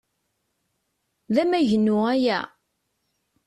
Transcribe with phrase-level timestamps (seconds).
[1.33, 2.39] D amagnu aya?